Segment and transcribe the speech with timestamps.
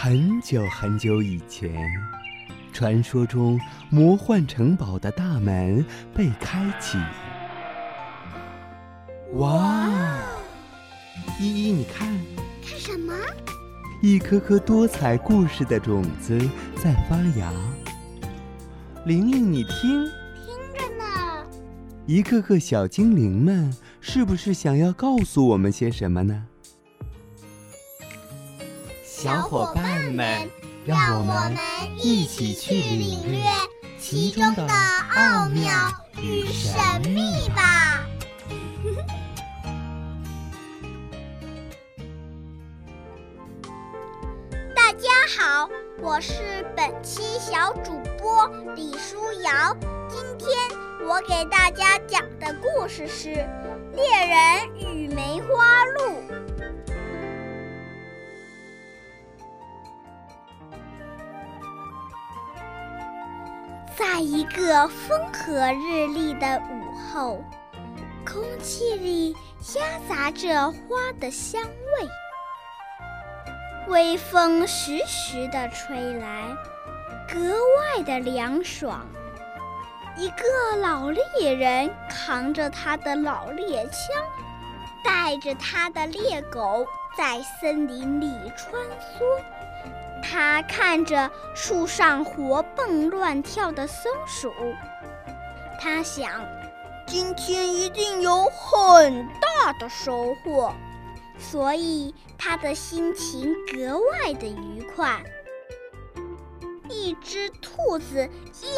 [0.00, 1.74] 很久很久以前，
[2.72, 3.60] 传说中
[3.90, 5.84] 魔幻城堡的大门
[6.14, 6.96] 被开启。
[9.32, 9.90] 哇！
[11.40, 12.16] 依依，你看，
[12.64, 13.12] 看什么？
[14.00, 16.38] 一颗颗多彩故事的种子
[16.76, 17.52] 在发芽。
[19.04, 20.04] 玲玲，你听，
[20.36, 21.44] 听着呢。
[22.06, 26.46] 一个个小精灵们，是不是想要告诉我们些什么呢？
[29.20, 30.48] 小伙伴们，
[30.86, 31.52] 让我们
[31.96, 33.42] 一起去领略
[33.98, 35.72] 其中的奥妙
[36.22, 38.06] 与神秘吧！
[44.72, 45.68] 大家好，
[46.00, 49.76] 我是本期小主播李舒瑶。
[50.08, 50.56] 今天
[51.04, 53.30] 我给大家讲的故事是
[53.96, 55.97] 《猎人与梅花鹿》。
[63.98, 67.42] 在一个风和日丽的午后，
[68.24, 72.08] 空气里夹杂着花的香味，
[73.88, 76.44] 微风徐徐地吹来，
[77.28, 79.04] 格外的凉爽。
[80.16, 84.22] 一个老猎人扛着他的老猎枪，
[85.02, 89.42] 带着他的猎狗在森林里穿梭。
[90.22, 94.52] 他看着树上活蹦乱跳的松鼠，
[95.80, 96.44] 他想，
[97.06, 100.72] 今天一定有很大的收获，
[101.38, 105.22] 所以他的心情格外的愉快。
[106.90, 108.28] 一只兔子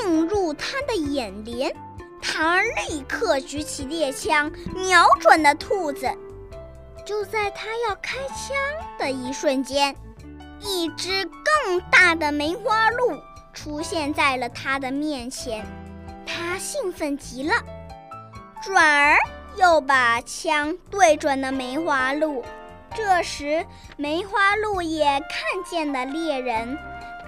[0.02, 1.74] 映入他的眼帘，
[2.20, 6.08] 他立刻举起猎枪，瞄准了兔子。
[7.06, 8.56] 就在他要开枪
[8.98, 9.96] 的一瞬间，
[10.60, 13.18] 一只更大的梅花鹿
[13.52, 15.64] 出现在了他的面前，
[16.26, 17.54] 他兴奋极了，
[18.62, 19.16] 转而
[19.56, 22.44] 又把枪对准了梅花鹿。
[22.94, 23.64] 这时，
[23.96, 26.76] 梅花鹿也看见了猎人，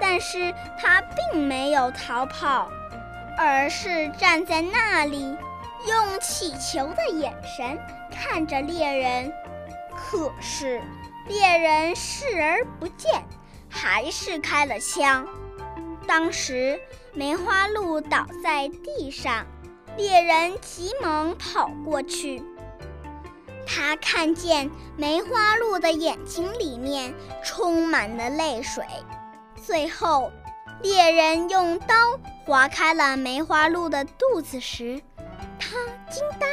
[0.00, 1.00] 但是他
[1.32, 2.68] 并没有逃跑，
[3.38, 5.36] 而是站在那里，
[5.88, 7.78] 用乞求的眼神
[8.10, 9.32] 看着猎人。
[9.96, 10.82] 可是。
[11.28, 13.24] 猎人视而不见，
[13.68, 15.26] 还是开了枪。
[16.06, 16.80] 当时
[17.12, 19.46] 梅花鹿倒在地上，
[19.96, 22.42] 猎人急忙跑过去。
[23.64, 28.84] 他看见梅花鹿的眼睛里面充满了泪水。
[29.64, 30.32] 最后，
[30.82, 35.00] 猎人用刀划开了梅花鹿的肚子时，
[35.60, 35.76] 他
[36.10, 36.51] 惊呆。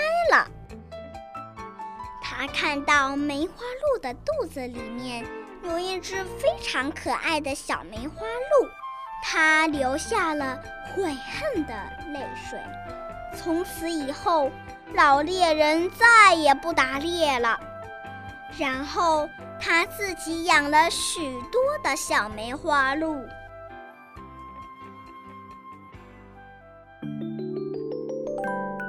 [2.39, 3.53] 他看到梅花
[3.91, 5.25] 鹿的肚子里面
[5.61, 8.69] 有一只非常可爱的小梅花鹿，
[9.21, 10.57] 他流下了
[10.95, 11.73] 悔恨的
[12.13, 12.57] 泪水。
[13.35, 14.49] 从此以后，
[14.93, 17.59] 老猎人再也不打猎了。
[18.57, 19.27] 然后
[19.59, 21.19] 他自己养了许
[21.51, 23.17] 多的小梅花鹿。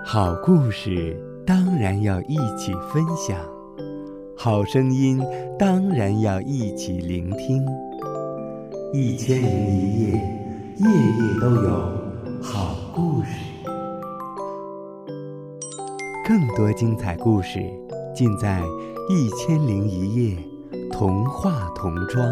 [0.07, 1.30] 好故事。
[1.51, 3.37] 当然要一起分享，
[4.37, 5.21] 好声音
[5.59, 7.67] 当然要一起聆听。
[8.93, 10.13] 一千零一夜，
[10.77, 11.71] 夜夜都有
[12.41, 13.31] 好故事。
[16.25, 17.59] 更多精彩故事
[18.15, 18.63] 尽在
[19.13, 20.37] 《一千零一夜》
[20.93, 22.25] 童话童装。